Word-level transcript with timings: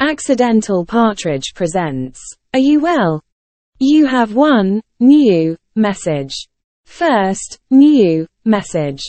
Accidental 0.00 0.86
Partridge 0.86 1.54
presents. 1.56 2.20
Are 2.54 2.60
you 2.60 2.78
well? 2.78 3.20
You 3.80 4.06
have 4.06 4.32
one 4.32 4.80
new 5.00 5.56
message. 5.74 6.46
First, 6.86 7.58
new 7.68 8.28
message. 8.44 9.02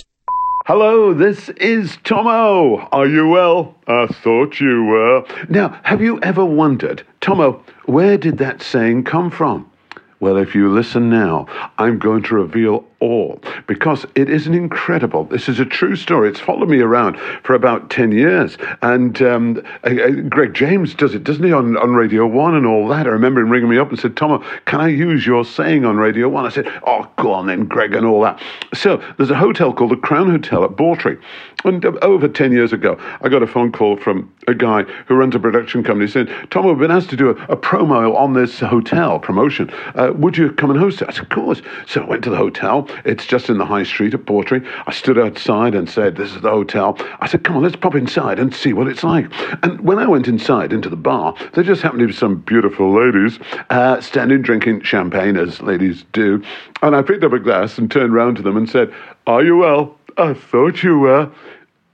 Hello, 0.65 1.13
this 1.13 1.49
is 1.49 1.95
Tommo. 1.97 2.89
Are 2.91 3.05
you 3.05 3.27
well? 3.27 3.75
I 3.87 4.07
thought 4.07 4.59
you 4.59 4.83
were. 4.85 5.25
Now, 5.47 5.79
have 5.83 6.01
you 6.01 6.19
ever 6.21 6.43
wondered, 6.43 7.03
Tommo, 7.21 7.61
where 7.85 8.17
did 8.17 8.39
that 8.39 8.63
saying 8.63 9.03
come 9.03 9.29
from? 9.29 9.71
Well, 10.19 10.37
if 10.37 10.55
you 10.55 10.73
listen 10.73 11.07
now, 11.07 11.45
I'm 11.77 11.99
going 11.99 12.23
to 12.23 12.35
reveal 12.35 12.83
all 12.99 13.41
because 13.67 14.05
it 14.15 14.29
is 14.29 14.47
an 14.47 14.53
incredible. 14.53 15.25
This 15.25 15.49
is 15.49 15.59
a 15.59 15.65
true 15.65 15.95
story. 15.95 16.29
It's 16.29 16.39
followed 16.39 16.69
me 16.69 16.79
around 16.79 17.17
for 17.43 17.53
about 17.53 17.89
10 17.89 18.11
years. 18.11 18.57
And 18.81 19.21
um, 19.21 19.61
uh, 19.83 19.89
uh, 19.89 20.09
Greg 20.29 20.53
James 20.53 20.93
does 20.93 21.13
it, 21.13 21.23
doesn't 21.23 21.43
he, 21.43 21.51
on, 21.51 21.77
on 21.77 21.93
Radio 21.93 22.25
1 22.25 22.55
and 22.55 22.65
all 22.65 22.87
that? 22.89 23.07
I 23.07 23.09
remember 23.09 23.41
him 23.41 23.49
ringing 23.49 23.69
me 23.69 23.77
up 23.77 23.89
and 23.89 23.99
said, 23.99 24.15
"Tom, 24.17 24.43
can 24.65 24.81
I 24.81 24.87
use 24.87 25.25
your 25.25 25.45
saying 25.45 25.85
on 25.85 25.97
Radio 25.97 26.29
1? 26.29 26.45
I 26.45 26.49
said, 26.49 26.67
oh, 26.85 27.09
go 27.17 27.33
on 27.33 27.47
then, 27.47 27.65
Greg, 27.65 27.93
and 27.93 28.05
all 28.05 28.21
that. 28.21 28.41
So 28.73 29.03
there's 29.17 29.29
a 29.31 29.35
hotel 29.35 29.73
called 29.73 29.91
the 29.91 29.97
Crown 29.97 30.29
Hotel 30.29 30.63
at 30.63 30.71
Bawtry. 30.71 31.19
And 31.65 31.83
uh, 31.85 31.93
over 32.01 32.27
10 32.27 32.51
years 32.51 32.73
ago, 32.73 32.97
I 33.21 33.29
got 33.29 33.43
a 33.43 33.47
phone 33.47 33.71
call 33.71 33.97
from 33.97 34.31
a 34.47 34.53
guy 34.53 34.83
who 34.83 35.15
runs 35.15 35.35
a 35.35 35.39
production 35.39 35.83
company 35.83 36.07
saying, 36.09 36.27
Tom, 36.49 36.65
we've 36.65 36.77
been 36.77 36.91
asked 36.91 37.09
to 37.09 37.15
do 37.15 37.29
a, 37.29 37.33
a 37.51 37.57
promo 37.57 38.15
on 38.15 38.33
this 38.33 38.59
hotel 38.59 39.19
promotion. 39.19 39.69
Uh, 39.95 40.11
would 40.15 40.37
you 40.37 40.51
come 40.51 40.71
and 40.71 40.79
host 40.79 41.01
it? 41.01 41.09
I 41.09 41.11
said, 41.11 41.23
of 41.23 41.29
course. 41.29 41.61
So 41.87 42.01
I 42.01 42.05
went 42.05 42.23
to 42.23 42.29
the 42.29 42.37
hotel. 42.37 42.88
It's 43.05 43.25
just 43.25 43.49
in 43.49 43.57
the 43.57 43.65
high 43.65 43.83
street 43.83 44.13
at 44.13 44.25
Bawtry. 44.25 44.65
I 44.87 44.91
stood 44.91 45.17
outside 45.17 45.75
and 45.75 45.89
said, 45.89 46.15
This 46.15 46.35
is 46.35 46.41
the 46.41 46.49
hotel. 46.49 46.97
I 47.19 47.27
said, 47.27 47.43
Come 47.43 47.57
on, 47.57 47.63
let's 47.63 47.75
pop 47.75 47.95
inside 47.95 48.39
and 48.39 48.53
see 48.53 48.73
what 48.73 48.87
it's 48.87 49.03
like. 49.03 49.27
And 49.63 49.81
when 49.81 49.99
I 49.99 50.07
went 50.07 50.27
inside 50.27 50.73
into 50.73 50.89
the 50.89 50.95
bar, 50.95 51.35
there 51.53 51.63
just 51.63 51.81
happened 51.81 52.01
to 52.01 52.07
be 52.07 52.13
some 52.13 52.39
beautiful 52.41 52.93
ladies 52.93 53.39
uh, 53.69 54.01
standing 54.01 54.41
drinking 54.41 54.81
champagne, 54.81 55.37
as 55.37 55.61
ladies 55.61 56.05
do. 56.13 56.43
And 56.81 56.95
I 56.95 57.01
picked 57.01 57.23
up 57.23 57.33
a 57.33 57.39
glass 57.39 57.77
and 57.77 57.89
turned 57.89 58.13
round 58.13 58.37
to 58.37 58.43
them 58.43 58.57
and 58.57 58.69
said, 58.69 58.93
Are 59.27 59.43
you 59.43 59.57
well? 59.57 59.95
I 60.17 60.33
thought 60.33 60.83
you 60.83 60.99
were. 60.99 61.31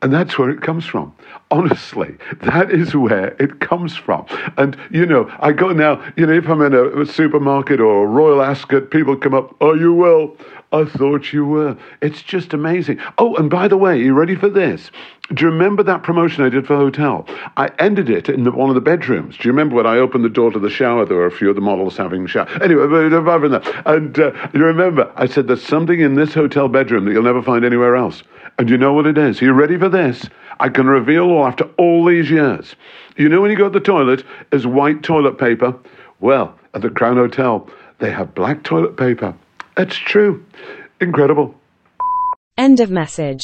And 0.02 0.14
that's 0.14 0.38
where 0.38 0.50
it 0.50 0.62
comes 0.62 0.86
from. 0.86 1.16
Honestly, 1.52 2.16
that 2.42 2.70
is 2.70 2.96
where 2.96 3.30
it 3.40 3.60
comes 3.60 3.96
from. 3.96 4.26
And, 4.58 4.78
you 4.92 5.06
know, 5.06 5.34
I 5.40 5.52
go 5.52 5.70
now, 5.70 6.04
you 6.16 6.26
know, 6.26 6.34
if 6.34 6.48
I'm 6.48 6.62
in 6.62 6.74
a, 6.74 7.02
a 7.02 7.06
supermarket 7.06 7.80
or 7.80 8.04
a 8.04 8.08
Royal 8.08 8.42
Ascot, 8.42 8.92
people 8.92 9.16
come 9.16 9.34
up, 9.34 9.60
Are 9.62 9.76
you 9.76 9.94
well? 9.94 10.36
I 10.72 10.84
thought 10.84 11.32
you 11.32 11.46
were. 11.46 11.78
It's 12.02 12.22
just 12.22 12.54
amazing. 12.54 13.00
Oh, 13.18 13.36
and 13.36 13.50
by 13.50 13.68
the 13.68 13.78
way, 13.78 13.98
you 13.98 14.14
ready 14.14 14.36
for 14.36 14.50
this? 14.50 14.92
Do 15.34 15.46
you 15.46 15.52
remember 15.52 15.84
that 15.84 16.04
promotion 16.04 16.44
I 16.44 16.50
did 16.50 16.68
for 16.68 16.76
Hotel? 16.76 17.26
I 17.56 17.70
ended 17.80 18.10
it 18.10 18.28
in 18.30 18.44
the, 18.44 18.52
one 18.52 18.70
of 18.70 18.76
the 18.76 18.82
bedrooms. 18.82 19.38
Do 19.38 19.48
you 19.48 19.52
remember 19.52 19.76
when 19.76 19.88
I 19.88 19.98
opened 19.98 20.26
the 20.26 20.30
door 20.30 20.52
to 20.52 20.60
the 20.60 20.70
shower? 20.70 21.06
There 21.06 21.18
were 21.18 21.26
a 21.26 21.32
few 21.32 21.50
of 21.50 21.56
the 21.56 21.62
models 21.62 21.98
having 21.98 22.28
shower. 22.28 22.48
Anyway, 22.62 22.84
apart 22.84 23.42
from 23.42 23.52
that, 23.52 23.84
and 23.88 24.20
uh, 24.20 24.50
you 24.54 24.64
remember 24.64 25.12
I 25.16 25.28
said 25.28 25.48
there's 25.48 25.66
something 25.66 26.00
in 26.00 26.16
this 26.16 26.34
hotel 26.34 26.68
bedroom 26.68 27.06
that 27.06 27.14
you'll 27.14 27.24
never 27.24 27.42
find 27.42 27.64
anywhere 27.64 27.96
else. 27.96 28.22
And 28.58 28.70
you 28.70 28.78
know 28.78 28.94
what 28.94 29.06
it 29.08 29.18
is? 29.18 29.42
Are 29.42 29.46
you 29.46 29.54
ready 29.54 29.78
for 29.78 29.90
this? 29.90 30.30
I 30.60 30.70
can 30.70 30.88
reveal 30.88 31.24
all 31.24 31.46
after 31.46 31.66
all 31.78 32.06
these 32.06 32.30
years. 32.30 32.76
You 33.18 33.28
know 33.28 33.42
when 33.42 33.52
you 33.52 33.58
go 33.58 33.70
to 33.70 33.80
the 33.80 33.86
toilet, 33.86 34.24
is 34.52 34.66
white 34.66 35.04
toilet 35.04 35.38
paper. 35.38 35.76
Well, 36.20 36.58
at 36.74 36.82
the 36.82 36.90
Crown 36.90 37.18
Hotel, 37.18 37.70
they 38.00 38.12
have 38.12 38.34
black 38.34 38.64
toilet 38.64 38.96
paper. 38.98 39.36
It's 39.78 39.98
true. 39.98 40.46
Incredible. 41.02 41.56
End 42.58 42.80
of 42.80 42.90
message. 42.90 43.42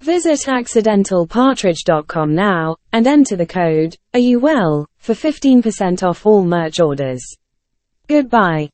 Visit 0.00 0.40
accidentalpartridge.com 0.40 2.34
now 2.34 2.76
and 2.92 3.06
enter 3.06 3.36
the 3.36 3.46
code 3.46 3.96
Are 4.14 4.20
You 4.20 4.38
Well 4.40 4.86
for 4.98 5.14
15% 5.14 6.02
off 6.02 6.24
all 6.24 6.44
merch 6.44 6.80
orders. 6.80 7.22
Goodbye. 8.08 8.70